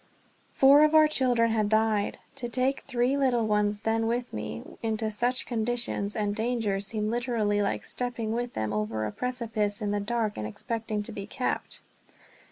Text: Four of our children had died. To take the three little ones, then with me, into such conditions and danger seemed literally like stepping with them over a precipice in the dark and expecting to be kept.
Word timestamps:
Four 0.51 0.81
of 0.83 0.95
our 0.95 1.07
children 1.07 1.51
had 1.51 1.69
died. 1.69 2.17
To 2.37 2.49
take 2.49 2.77
the 2.77 2.87
three 2.87 3.15
little 3.17 3.45
ones, 3.45 3.81
then 3.81 4.07
with 4.07 4.33
me, 4.33 4.63
into 4.81 5.11
such 5.11 5.45
conditions 5.45 6.15
and 6.15 6.33
danger 6.35 6.79
seemed 6.79 7.11
literally 7.11 7.61
like 7.61 7.85
stepping 7.85 8.31
with 8.31 8.53
them 8.55 8.73
over 8.73 9.05
a 9.05 9.11
precipice 9.11 9.79
in 9.79 9.91
the 9.91 9.99
dark 9.99 10.39
and 10.39 10.47
expecting 10.47 11.03
to 11.03 11.11
be 11.11 11.27
kept. 11.27 11.81